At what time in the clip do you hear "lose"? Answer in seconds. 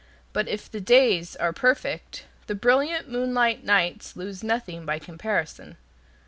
4.15-4.43